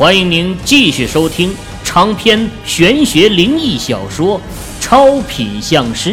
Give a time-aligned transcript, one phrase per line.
[0.00, 1.54] 欢迎您继续收听
[1.84, 4.38] 长篇玄学灵异小说
[4.80, 6.12] 《超品相师》，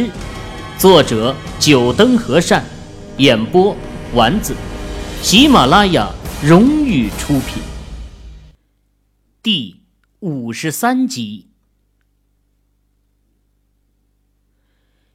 [0.76, 2.62] 作者：九灯和善，
[3.16, 3.74] 演播：
[4.12, 4.54] 丸子，
[5.22, 6.12] 喜马拉雅
[6.44, 7.62] 荣誉出品。
[9.42, 9.80] 第
[10.20, 11.46] 五十三集，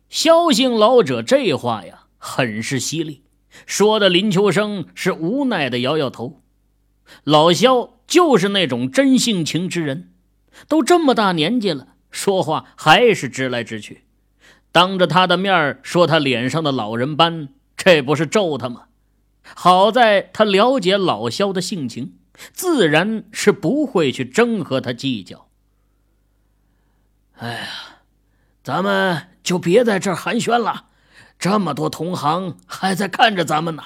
[0.09, 3.21] 萧姓老者这话呀，很是犀利，
[3.67, 6.41] 说的林秋生是无奈的摇摇头。
[7.23, 7.92] 老萧。
[8.07, 10.11] 就是那种真性情之人，
[10.67, 14.03] 都这么大年纪了，说话还是直来直去。
[14.71, 18.85] 当着他的面说他脸上的老人斑，这不是咒他吗？
[19.55, 22.13] 好在他了解老肖的性情，
[22.51, 25.47] 自然是不会去争和他计较。
[27.37, 27.67] 哎呀，
[28.63, 30.85] 咱们就别在这儿寒暄了，
[31.37, 33.83] 这么多同行还在看着咱们呢。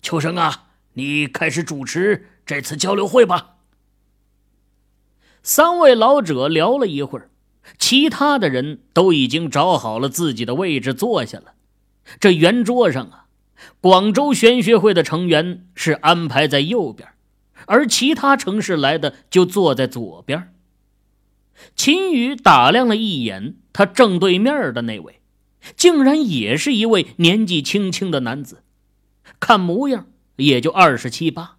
[0.00, 2.28] 秋生啊，你开始主持。
[2.46, 3.56] 这次交流会吧。
[5.42, 7.30] 三位老者聊了一会儿，
[7.76, 11.54] 其他的人都已经找好了自己的位置坐下了。
[12.20, 13.26] 这圆桌上啊，
[13.80, 17.08] 广州玄学会的成员是安排在右边，
[17.66, 20.54] 而其他城市来的就坐在左边。
[21.74, 25.20] 秦宇打量了一眼他正对面的那位，
[25.76, 28.62] 竟然也是一位年纪轻轻的男子，
[29.40, 31.55] 看模样也就二十七八。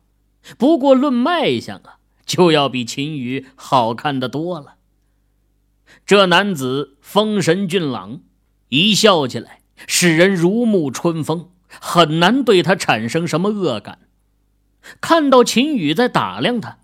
[0.58, 4.76] 不过论卖相啊，就要比秦羽好看的多了。
[6.06, 8.22] 这男子风神俊朗，
[8.70, 14.08] 一笑起来使人如沐春风，很难对他产生什么恶感。
[15.02, 16.80] 看到秦羽在打量他，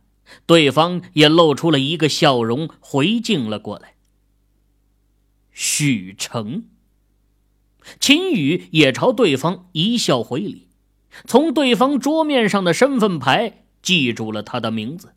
[0.45, 3.93] 对方也露出了一个笑容，回敬了过来。
[5.51, 6.65] 许成，
[7.99, 10.67] 秦羽也朝对方一笑回礼。
[11.25, 15.13] 从对方桌面上的身份牌记住了他的名字。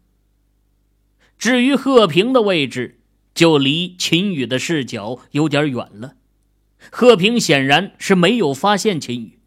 [1.39, 3.01] 至于贺平的位置，
[3.35, 6.15] 就离秦宇的视角有点远了。
[6.91, 9.39] 贺平显然是没有发现秦宇，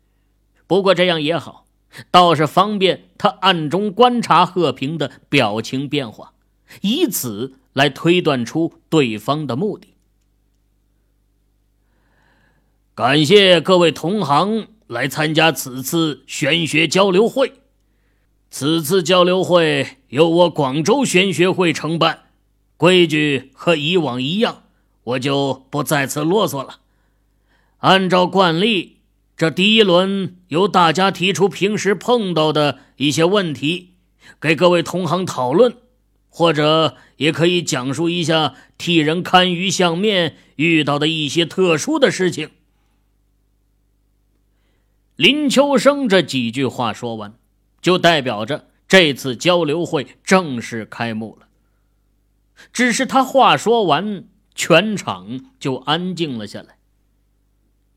[0.67, 1.65] 不过这样也好，
[2.11, 6.33] 倒是方便他暗中观察贺平的表情变化，
[6.81, 9.95] 以此来推断出对方的目的。
[12.93, 14.67] 感谢各位同行。
[14.89, 17.53] 来参加此次玄学交流会。
[18.49, 22.23] 此次交流会由我广州玄学会承办，
[22.75, 24.63] 规矩和以往一样，
[25.03, 26.79] 我就不再次啰嗦了。
[27.77, 28.97] 按照惯例，
[29.37, 33.91] 这第一轮由大家提出平时碰到的一些问题，
[34.41, 35.75] 给各位同行讨论，
[36.29, 42.49] 或者也可以讲述一下替人看鱼相面遇到的一些特殊的事情。
[45.19, 47.33] 林秋生这几句话说完，
[47.81, 51.47] 就代表着这次交流会正式开幕了。
[52.71, 54.23] 只是他话说完，
[54.55, 56.77] 全场就安静了下来，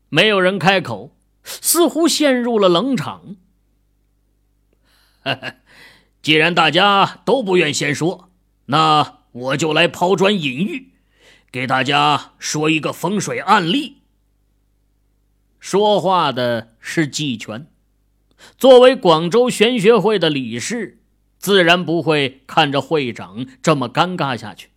[0.09, 3.37] 没有人开口，似乎陷入了冷场。
[6.21, 8.29] 既然大家都不愿先说，
[8.65, 10.91] 那我就来抛砖引玉，
[11.49, 14.02] 给大家说一个风水案例。
[15.63, 17.67] 说话的是季全，
[18.57, 20.99] 作为广州玄学会的理事，
[21.39, 24.71] 自然不会看着会长这么尴尬下去。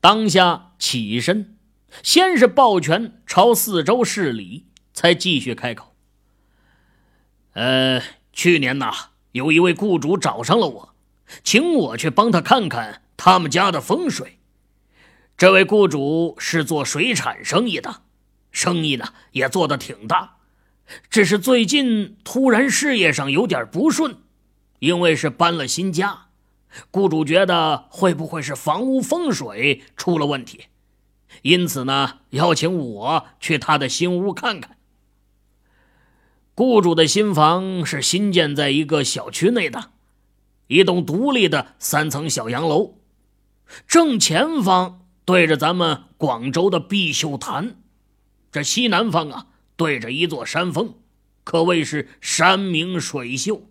[0.00, 1.58] 当下起身，
[2.02, 4.64] 先是抱拳朝四周施礼，
[4.94, 5.94] 才继续开口
[7.52, 8.00] ：“呃，
[8.32, 10.94] 去年呐，有一位雇主找上了我，
[11.42, 14.38] 请我去帮他看看他们家的风水。
[15.36, 18.00] 这位雇主是做水产生意的。”
[18.54, 20.36] 生意呢也做得挺大，
[21.10, 24.16] 只是最近突然事业上有点不顺，
[24.78, 26.28] 因为是搬了新家，
[26.92, 30.66] 雇主觉得会不会是房屋风水出了问题，
[31.42, 34.76] 因此呢邀请我去他的新屋看看。
[36.54, 39.90] 雇主的新房是新建在一个小区内的，
[40.68, 42.98] 一栋独立的三层小洋楼，
[43.88, 47.78] 正前方对着咱们广州的碧秀潭。
[48.54, 50.94] 这西南方啊，对着一座山峰，
[51.42, 53.62] 可谓是山明水秀，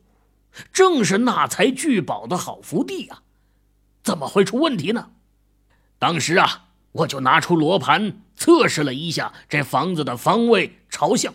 [0.74, 3.24] 正是纳财聚宝的好福地啊！
[4.04, 5.12] 怎么会出问题呢？
[5.98, 11.34] 当时啊，我就拿出罗盘测试了一下这房子的方位朝向，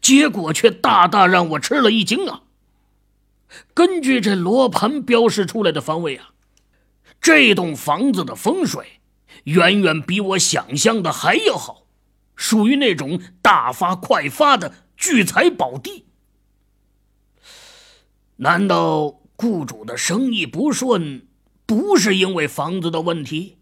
[0.00, 2.42] 结果却大大让我吃了一惊啊！
[3.72, 6.30] 根据这罗盘标示出来的方位啊，
[7.20, 9.00] 这栋房子的风水
[9.44, 11.84] 远远比我想象的还要好。
[12.38, 16.06] 属于那种大发快发的聚财宝地。
[18.36, 21.26] 难道雇主的生意不顺，
[21.66, 23.58] 不是因为房子的问题。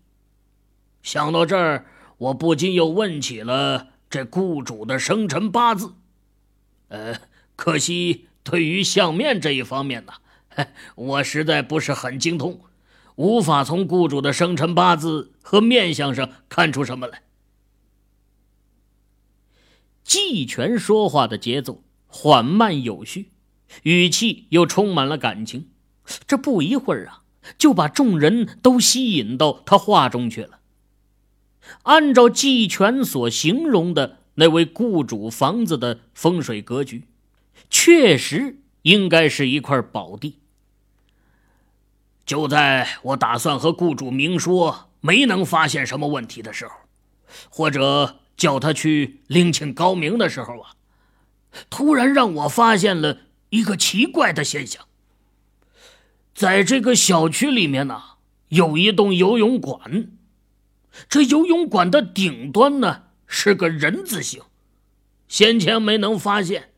[1.03, 1.87] 想到这儿，
[2.19, 5.95] 我不禁又问起了这雇主的生辰八字。
[6.89, 7.19] 呃，
[7.57, 10.13] 可惜对于相面这一方面呢，
[10.95, 12.61] 我实在不是很精通，
[13.15, 17.23] 无法从雇主的生辰八字和面相上看出什么来。
[20.07, 23.33] 季全说话的节奏缓慢有序，
[23.83, 25.69] 语气又充满了感情。
[26.29, 27.23] 这不一会儿啊，
[27.59, 30.61] 就把众人都吸引到他话中去了。
[31.83, 37.09] 按照季全所形容的那位雇主房子的风水格局，
[37.69, 40.39] 确实应该是一块宝地。
[42.25, 46.75] 就在我打算和雇主明说没能发现什么问题的时候，
[47.51, 50.75] 或者叫他去另请高明的时候啊，
[51.71, 53.19] 突然让我发现了
[53.51, 54.87] 一个奇怪的现象。
[56.35, 58.03] 在这个小区里面呢，
[58.49, 60.11] 有一栋游泳馆。
[61.09, 64.43] 这游泳馆的顶端呢是个人字形，
[65.29, 66.73] 先前没能发现。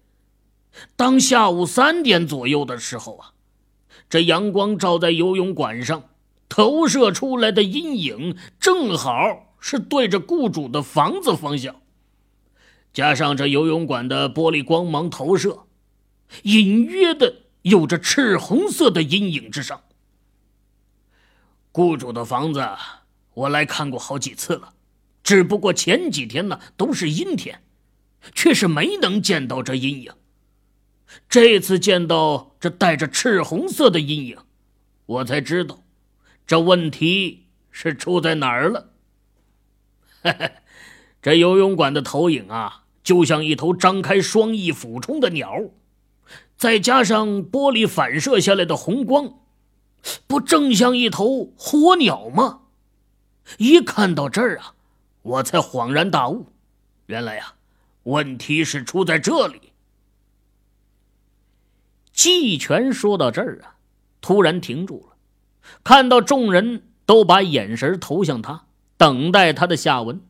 [0.94, 3.32] 当下午三点左右的时候啊，
[4.08, 6.05] 这阳光照在游泳馆上，
[6.49, 11.82] 投射出来的阴影正好是对着雇主的房子方向，
[12.93, 15.66] 加上这游泳馆的玻璃光芒投射，
[16.43, 17.43] 隐约的。
[17.62, 19.82] 有着赤红色的阴影之上，
[21.72, 22.66] 雇主的房子
[23.34, 24.72] 我来看过好几次了，
[25.22, 27.60] 只不过前几天呢都是阴天，
[28.32, 30.12] 却是没能见到这阴影。
[31.28, 34.38] 这次见到这带着赤红色的阴影，
[35.05, 35.82] 我才知道
[36.46, 38.93] 这问题是出在哪儿了。
[40.23, 40.53] 嘿嘿，
[41.23, 45.55] 这游泳馆的投影啊，就像一头张开双翼俯冲的鸟。
[46.56, 49.38] 再加上玻璃反射下来的红光，
[50.26, 52.62] 不正像一头火鸟吗？
[53.59, 54.75] 一看到这儿啊，
[55.23, 56.47] 我才恍然大悟，
[57.06, 57.55] 原来呀，
[58.03, 59.73] 问题是出在这里。
[62.12, 63.76] 季全说到这儿啊，
[64.20, 65.17] 突然停住了，
[65.85, 68.67] 看到众人都把眼神投向他，
[68.98, 70.20] 等待他的下文，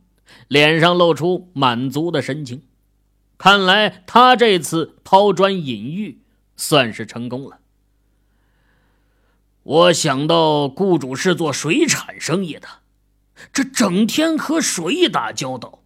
[0.46, 2.62] 脸上露出满足的神情。
[3.36, 6.20] 看来他这次抛砖引玉
[6.56, 7.58] 算是成功了。
[9.62, 12.68] 我想到雇主是做水产生意的，
[13.52, 15.80] 这整天和水打交道，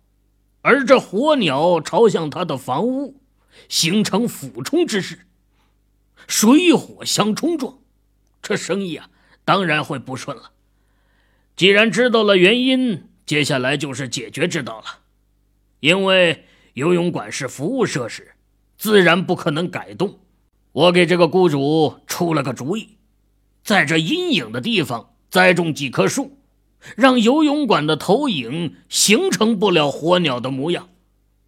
[0.62, 3.20] 而这火鸟朝向他的房屋，
[3.68, 5.26] 形成俯冲之势，
[6.28, 7.78] 水火相冲撞，
[8.40, 9.10] 这生意啊
[9.44, 10.51] 当然会不顺了。
[11.56, 14.86] 既然知道了原因，接下来就是解决之道了，
[15.80, 16.44] 因为。
[16.74, 18.32] 游泳馆是服务设施，
[18.78, 20.20] 自然不可能改动。
[20.72, 22.96] 我给这个雇主出了个主意，
[23.62, 26.38] 在这阴影的地方栽种几棵树，
[26.96, 30.88] 让游泳馆的投影形成不了火鸟的模样，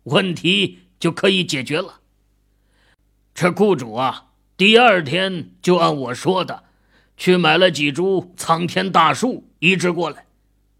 [0.02, 2.00] 问题就可以解决了。
[3.34, 6.64] 这雇主啊，第二天就按我说的，
[7.16, 10.26] 去买了几株苍天大树移植过来。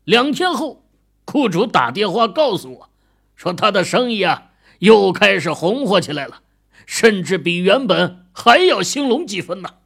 [0.04, 0.84] 两天后，
[1.25, 2.90] 雇主打电话告诉我。
[3.34, 6.42] 说他的生意啊，又开始红火起来了，
[6.84, 9.76] 甚至比原本还要兴隆几分呢。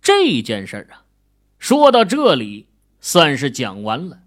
[0.00, 1.04] 这件事啊，
[1.58, 2.68] 说到这里
[3.00, 4.20] 算是讲完了。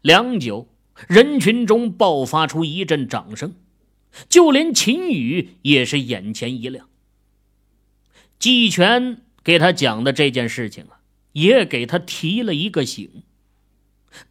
[0.00, 0.68] 良久，
[1.06, 3.54] 人群中爆发出一阵掌声，
[4.30, 6.88] 就连秦宇也是眼前一亮。
[8.38, 10.98] 季全给他讲的这件事情啊，
[11.32, 13.22] 也给他提了一个醒。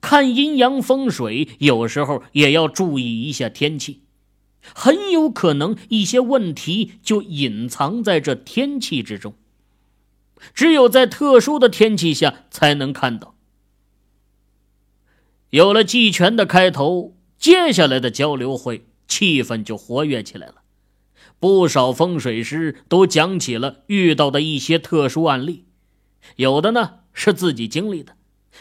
[0.01, 4.01] 看阴阳风水，有时候也要注意一下天气，
[4.74, 9.36] 很有可能一些问题就隐藏在这天气之中，
[10.53, 13.36] 只有在特殊的天气下才能看到。
[15.50, 20.62] 有了季全的开头，接下来的交流会气氛就活跃起来了，
[21.43, 25.65] 不少风水师都讲起了遇到的一些特殊案例，
[26.38, 28.15] 有的呢是自己经历的。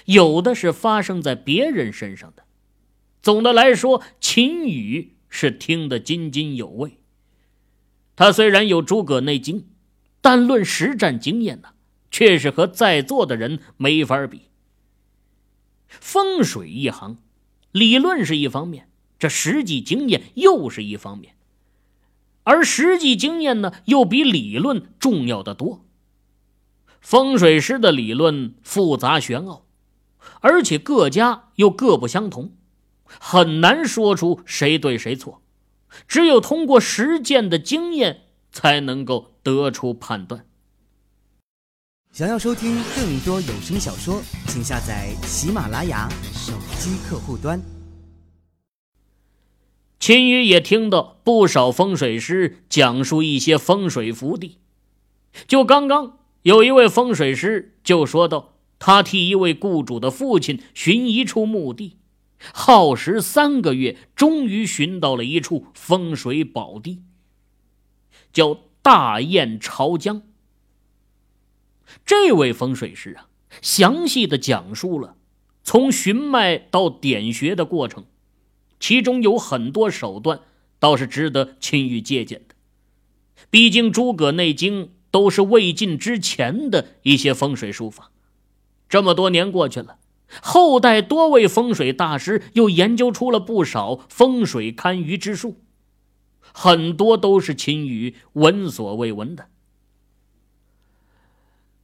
[0.06, 2.42] 有的是发生在别人身上的。
[3.22, 6.98] 总的来说，秦羽是听得津津有味。
[8.16, 9.68] 他虽然有诸葛内经，
[10.20, 11.68] 但论实战经验呢，
[12.10, 14.48] 却是和在座的人没法比。
[15.86, 17.18] 风水一行，
[17.70, 18.88] 理论是一方面，
[19.20, 21.36] 这实际经验又是一方面，
[22.44, 25.84] 而实际经验呢，又比理论重要的多。
[27.00, 29.66] 风水师的理论复杂玄奥。
[30.40, 32.52] 而且各家又各不相同，
[33.04, 35.42] 很难说出谁对谁错，
[36.06, 38.22] 只有通过实践的经验
[38.52, 40.46] 才能够得出判断。
[42.12, 47.60] 想要收听更多有声小说，请下载喜马拉雅手机客户端。
[50.02, 54.58] 秦宇也听到不少风水师讲述一些风水福地，
[55.46, 61.98] 就刚刚有一位风水师就说到，他替一位雇主的父亲寻一处墓地，
[62.52, 67.02] 耗时三个月，终于寻到了一处风水宝地，
[68.32, 70.22] 叫大雁朝江。
[72.04, 73.28] 这位风水师啊，
[73.60, 75.14] 详细的讲述了
[75.62, 78.04] 从寻脉到点穴的过程，
[78.82, 80.40] 其中有很多手段
[80.80, 82.56] 倒是值得秦玉借鉴的。
[83.48, 88.10] 毕竟诸葛内经都是魏晋之前的一些风水术法，
[88.88, 89.98] 这么多年过去了，
[90.42, 95.60] 后代多位风水大师又研究出了不少风水堪舆之术，
[96.40, 99.46] 很多都是秦羽闻所未闻的。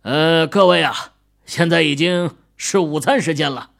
[0.02, 1.14] 呃，各位啊，
[1.46, 3.70] 现在已经是午餐时间了，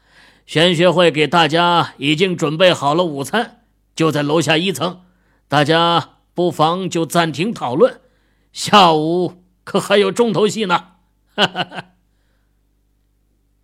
[0.49, 5.03] 玄学会给大家已经准备好了午餐，就在楼下一层，
[5.47, 8.01] 大家不妨就暂停讨论，
[8.51, 10.93] 下午可还有重头戏呢。
[11.35, 11.85] 哈哈哈。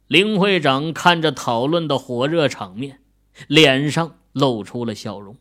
[0.08, 3.00] 林会长看着讨论的火热场面，
[3.48, 5.38] 脸上露出了笑容。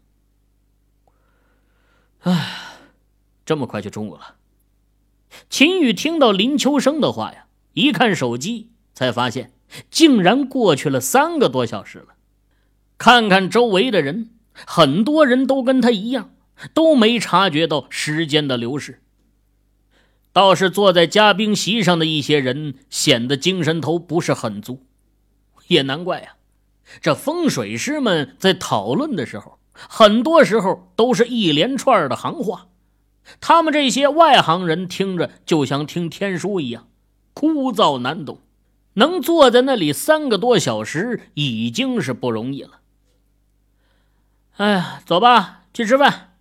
[2.22, 2.78] 唉，
[3.46, 4.36] 这么快就中午了。
[5.50, 9.52] 秦宇听到林秋生的话呀，一看手机，才发现
[9.90, 12.16] 竟然过去了三个多小时了。
[12.98, 16.32] 看看周围的人，很多人都跟他一样，
[16.74, 19.02] 都没察觉到时间的流逝。
[20.32, 24.84] 倒是坐在嘉宾席上的一些人显得精神头不是很足，
[25.68, 26.36] 也难怪呀。
[27.02, 32.68] 这风水师们在讨论的时候，很多时候都是一连串的行话。
[33.40, 36.88] 他们这些外行人听着就像听天书一样，
[37.34, 38.40] 枯燥难懂。
[38.94, 42.80] 能坐在那里三个多小时，已经是不容易了。
[44.58, 46.36] 哎呀，走吧，去吃饭。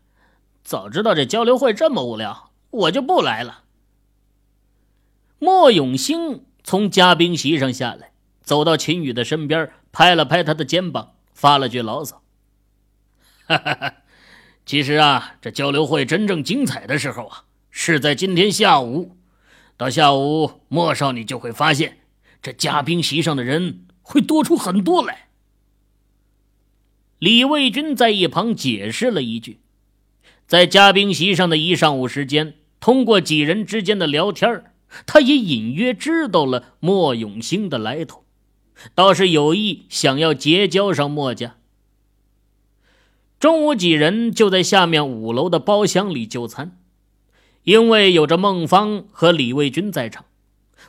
[0.62, 3.64] 早知道这交流会这么无聊，我就不来了。
[5.38, 12.22] 莫永兴从嘉宾席上下来，走到秦宇的身边，拍了拍他的肩膀，发了句牢骚
[13.48, 13.94] ：“哈哈哈。”
[14.64, 19.16] 其实啊，这交流会真正精彩的时候啊，是在今天下午。
[19.76, 22.01] 到下午，莫少你就会发现，
[22.42, 25.28] 这嘉宾席上的人会多出很多来。
[27.20, 29.60] 李卫军在一旁解释了一句
[30.48, 34.64] ：“在嘉宾席上的一上午时间，通过几人之间的聊天，
[35.06, 38.24] 他也隐约知道了莫永兴的来头，
[38.96, 41.58] 倒是有意想要结交上莫家。”
[43.38, 46.76] 中午，几人就在下面五楼的包厢里就餐。
[47.62, 50.24] 因为有着孟芳和李卫军在场，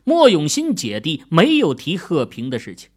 [0.03, 2.89] 莫永新姐弟没有提贺平的事情。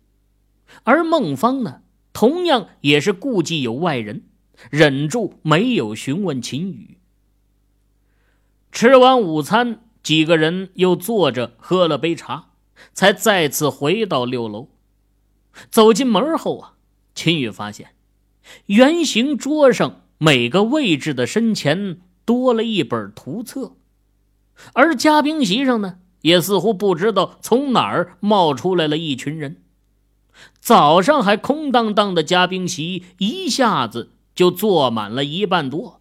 [0.82, 1.82] 而孟芳呢，
[2.12, 4.24] 同样也是顾忌有外人，
[4.70, 6.98] 忍住没有询问秦宇。
[8.72, 12.50] 吃完午餐，几个人又坐着喝了杯茶，
[12.92, 14.68] 才再次回到六楼。
[15.70, 16.74] 走进门后啊，
[17.14, 17.92] 秦宇发现。
[18.66, 23.76] 圆形桌上每个位置的身前多了一本图册，
[24.72, 29.62] 而嘉宾席上呢，也似乎不知道从哪儿冒出来了一群人。
[30.58, 36.00] 早上还空荡荡的嘉宾席，一下子就坐满了一半多。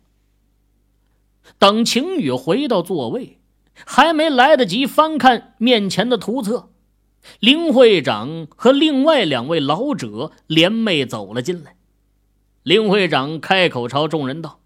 [1.59, 3.37] 等晴雨回到座位，
[3.85, 6.69] 还没来得及翻看面前的图册，
[7.39, 11.75] 林会长和另外两位老者联袂走了进来。
[12.63, 14.59] 林会长开口朝众人道：“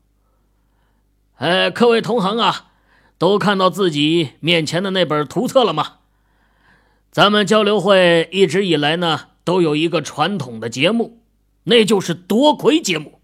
[1.35, 2.68] 哎，各位同行啊，
[3.19, 5.97] 都看到自己面前的那本图册了吗？
[7.11, 11.21] 咱们交流会一直以来呢，都有一个传统的节目，
[11.65, 13.19] 那就是夺魁节目。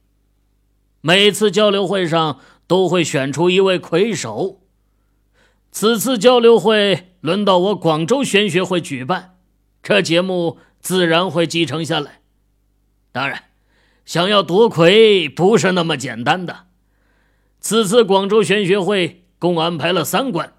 [1.01, 4.61] 每次交流会上都会选出一位魁首。
[5.71, 9.37] 此次交流会轮到我广州玄学会举办，
[9.81, 12.19] 这节目自然会继承下来。
[13.11, 13.45] 当然。”
[14.05, 16.67] 想要夺魁不是那么简单的。
[17.59, 20.53] 此次广州玄学会共安排了三关，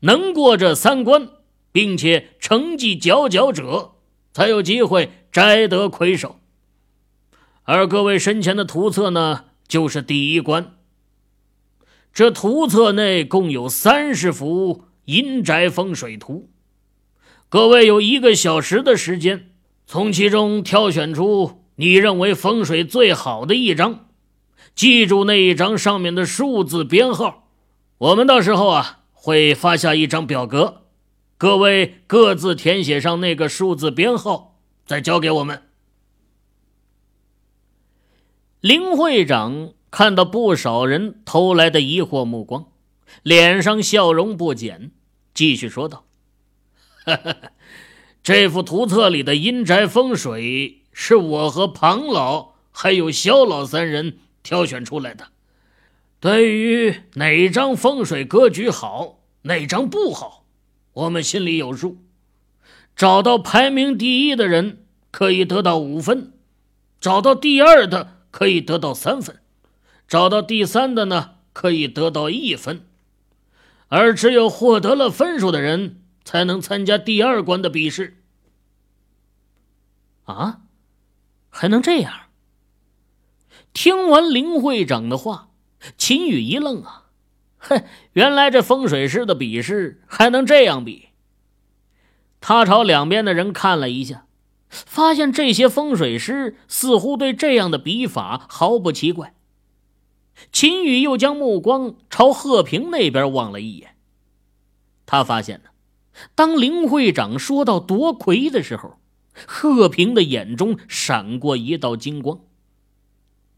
[0.00, 1.28] 能过这三关，
[1.70, 3.92] 并且成绩佼佼者，
[4.32, 6.40] 才有机会摘得魁首。
[7.64, 10.76] 而各位身前的图册呢，就是第一关。
[12.14, 16.48] 这图册内共有三十幅阴宅风水图，
[17.50, 19.50] 各位有一个小时的时间，
[19.86, 21.58] 从其中挑选出。
[21.76, 24.06] 你认为风水最好的一张，
[24.74, 27.41] 记住那一张上面的数字编号。
[28.02, 30.86] 我们到时候啊会发下一张表格，
[31.38, 35.62] 各位各自填写上那个数字编号，再交给我们。
[38.60, 42.72] 林会长看到不少人投来的疑惑目光，
[43.22, 44.90] 脸上笑容不减，
[45.32, 46.04] 继续说道
[48.24, 55.28] ：“这幅图册里的阴宅风水是我和庞老还有肖老三人挑选出来的。
[56.22, 60.46] 对于哪张风水格局好，哪张不好，
[60.92, 61.98] 我们心里有数。
[62.94, 66.32] 找到排名第一的人可以得到五分，
[67.00, 69.42] 找到第二的。”可以得到三分，
[70.08, 72.86] 找到第三的呢，可以得到一分，
[73.88, 78.22] 而只有获得了分数的人才能参加第二关的比试。
[80.24, 80.62] 啊，
[81.50, 82.30] 还能这样？
[83.74, 85.50] 听完林会长的话，
[85.96, 87.04] 秦宇一愣啊，
[87.58, 91.08] 哼，原来这风水师的比试还能这样比。
[92.40, 94.26] 他朝两边的人看了一下。
[94.74, 99.34] 发现这些风水师似乎对这样的笔法毫不奇怪。
[100.50, 103.96] 秦宇又将目光朝贺平那边望了一眼，
[105.04, 105.68] 他发现呢，
[106.34, 108.98] 当林会长说到夺魁的时候，
[109.46, 112.40] 贺平的眼中闪过一道金光。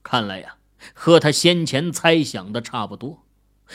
[0.03, 0.57] 看来呀，
[0.93, 3.25] 和他先前猜想的差不多，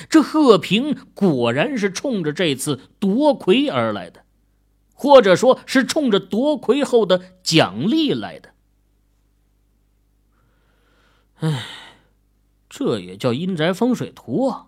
[0.09, 4.25] 这贺平果然是冲着这次夺魁而来的。
[5.01, 8.49] 或者说是冲着夺魁后的奖励来的。
[11.35, 11.65] 唉，
[12.67, 14.67] 这也叫阴宅风水图啊！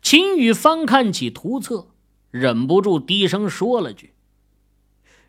[0.00, 1.88] 秦宇翻看起图册，
[2.30, 4.14] 忍不住低声说了句：“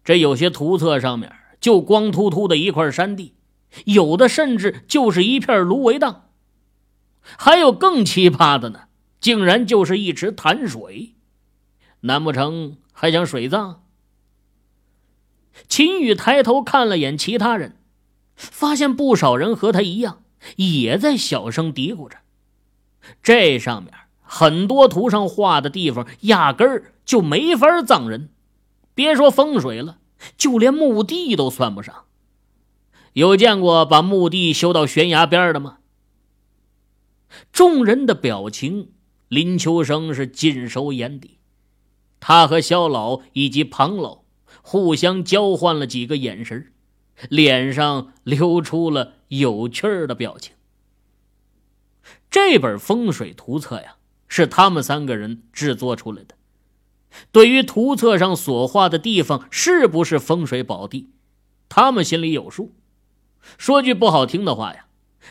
[0.06, 3.34] 这有些图册上面就光秃秃的一块山地，
[3.86, 6.30] 有的甚至就是一片芦苇荡，
[7.22, 8.82] 还有更奇葩的呢，
[9.20, 11.16] 竟然就是一池潭水，
[12.02, 13.84] 难不成？”还想水葬？
[15.70, 17.78] 秦宇抬头看了眼其他人，
[18.36, 20.22] 发现不少人和他一样，
[20.58, 22.18] 也在小声嘀咕着
[23.24, 28.30] ：“这上面很多图上画的地方，压根儿就没法葬人。
[28.94, 30.00] 别说风水了，
[30.38, 32.04] 就连墓地都算不上。
[33.14, 35.78] 有见过把墓地修到悬崖边的吗？”
[37.52, 38.92] 众人的表情，
[39.28, 41.38] 林秋生是尽收眼底。
[42.20, 44.24] 他和肖老以及庞老
[44.62, 46.72] 互相交换了几个眼神，
[47.30, 50.54] 脸上流出了有趣儿的表情。
[52.30, 53.96] 这本风水图册呀，
[54.28, 56.36] 是他们三个人制作出来的。
[57.32, 61.10] 对于图册上所画的地方是不是风水宝地，
[61.68, 62.76] 他们心里有数。
[63.58, 64.86] 说句不好听的话呀，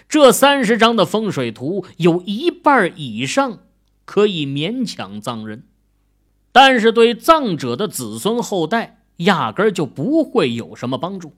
[0.09, 3.61] 这三十张的风水图有一半以上
[4.05, 5.65] 可以勉强葬人。
[6.51, 11.35] 但是对葬者的子孙后代压根就不会有什么帮助，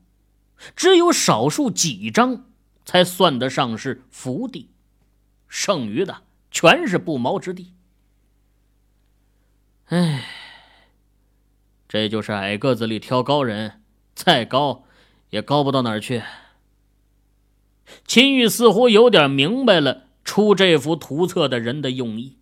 [0.77, 2.47] 只有少数几张
[2.85, 4.71] 才算得上是福地，
[5.49, 7.75] 剩余的全是不毛之地。
[9.87, 10.25] 唉，
[11.89, 13.83] 这就是矮个子里挑高人，
[14.15, 14.85] 再高
[15.31, 16.23] 也高不到哪儿去。
[18.07, 22.37] 秦玉似乎有点明白了出这幅图册的人的用意。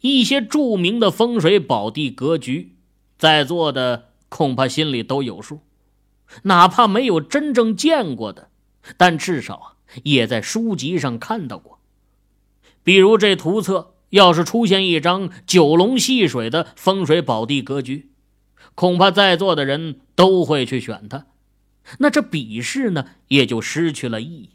[0.00, 2.76] 一些著名的风水宝地格局，
[3.18, 5.60] 在座的恐怕心里都有数，
[6.44, 8.48] 哪怕没有真正见过的，
[8.96, 11.80] 但至少，也在书籍上看到过。
[12.84, 18.10] 比如这图册要是出现一张九龙戏水的风水宝地格局，
[18.74, 21.26] 恐怕在座的人都会去选它，
[21.98, 24.50] 那这比试呢，也就失去了意义。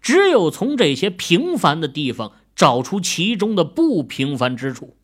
[0.00, 2.32] 只有从这些平凡的地方。
[2.56, 4.96] 找出其中的不平凡之处，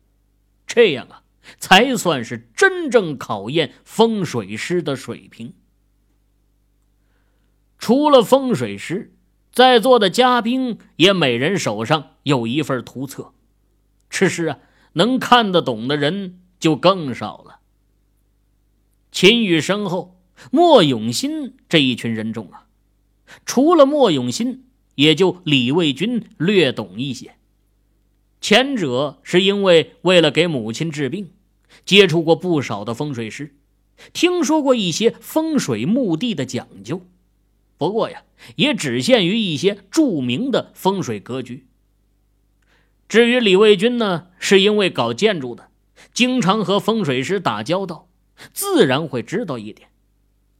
[0.65, 1.21] 这样啊，
[1.59, 5.53] 才算是真正考验风水师的水平。
[7.77, 9.13] 除了风水师，
[9.51, 13.33] 在座的嘉宾也每人手上有一份图册，
[14.09, 14.59] 只是啊，
[14.93, 17.59] 能看得懂的人就更少了。
[19.11, 20.12] 秦羽身后，
[20.51, 22.65] 莫永新这一群人中啊，
[23.45, 24.63] 除了莫永新，
[24.95, 27.35] 也就李卫军略懂一些。
[28.41, 31.31] 前者是因为为了给母亲治病，
[31.85, 33.55] 接触过不少的风水师，
[34.11, 37.01] 听说过一些风水墓地的讲究。
[37.77, 38.23] 不过呀，
[38.57, 41.65] 也只限于一些著名的风水格局。
[43.07, 45.69] 至于李卫军呢，是因为搞建筑的，
[46.13, 48.09] 经常和风水师打交道，
[48.53, 49.89] 自然会知道一点。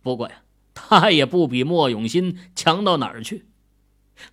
[0.03, 0.43] 不过呀，
[0.75, 3.47] 他也不比莫永新强到哪儿去。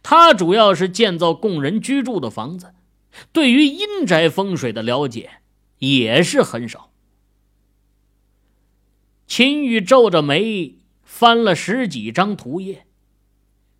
[0.03, 2.75] 他主要是建造供人居住的房子。
[3.33, 5.31] 对于阴宅风水的了解，
[5.79, 6.93] 也是很少。
[9.27, 12.87] 秦宇皱着眉翻了十几张图页，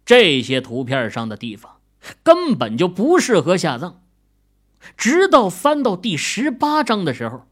[0.05, 1.81] 这些图片上的地方
[2.23, 4.03] 根本就不适合下葬。
[4.97, 7.47] 直到翻到第十八章的时候，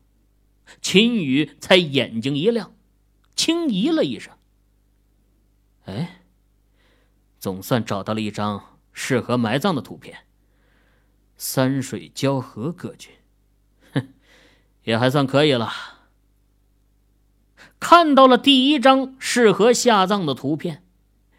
[0.81, 2.72] 秦宇才眼睛一亮，
[3.38, 4.35] 轻咦了一声
[5.87, 6.22] ：“哎，
[7.38, 10.24] 总算找到了一张适合埋葬的图片。
[11.37, 13.11] 三水交合格局，
[13.92, 14.09] 哼，
[14.83, 15.72] 也还算可以了。”
[17.79, 20.83] 看到了第一张适合下葬的图片，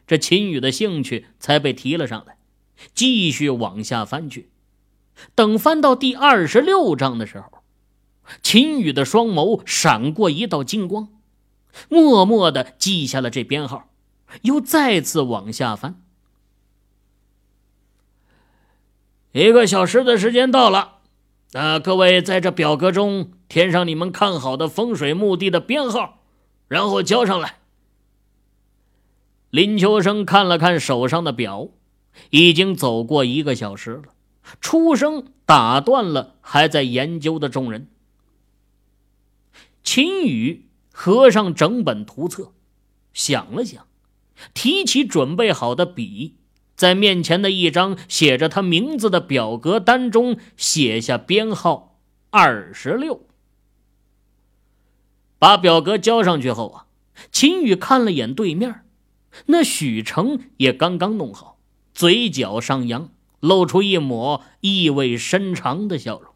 [0.07, 2.38] 这秦宇的兴趣才被提了上来，
[2.93, 4.49] 继续往下翻去。
[5.35, 7.62] 等翻到第二十六章的时候，
[8.41, 11.09] 秦宇的双眸闪过一道金光，
[11.88, 13.89] 默默的记下了这编号，
[14.43, 16.01] 又再次往下翻。
[19.32, 20.99] 一个小时的时间到了，
[21.51, 26.17] 那各位在这表格中填上你们看好的风水墓地的编号。
[26.69, 27.58] 然后交上来。
[29.49, 31.69] 林秋生看了看手上的表，
[32.29, 34.13] 已经走过一个小时了。
[34.62, 37.88] 出声打断了还在研究的众人。
[39.84, 42.54] 秦宇合上整本图册，
[43.13, 43.86] 想了想，
[44.54, 46.36] 提起准备好的笔，
[46.75, 51.97] 在面前的一张写着他名字的表格单中写下编号
[52.30, 53.25] 二十六。
[55.38, 56.86] 把表格交上去后啊，
[57.32, 58.84] 秦宇看了眼对面，
[59.45, 61.60] 那许成也刚刚弄好，
[61.93, 66.34] 嘴角上扬，露出一抹意味深长的笑容。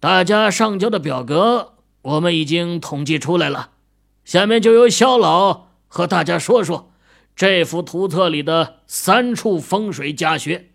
[0.00, 3.72] 大家上交的表格我们已经统计出来了，
[4.24, 6.92] 下面就由肖老和大家说说
[7.34, 10.70] 这幅图册里的三处风水家穴。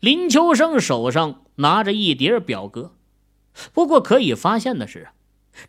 [0.00, 2.94] 林秋生手上拿着一叠表格。
[3.72, 5.08] 不过可以发现的是，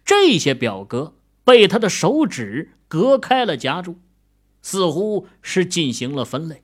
[0.04, 3.98] 这些表格被他的手指隔开了夹住，
[4.62, 6.64] 似乎是进行了分类。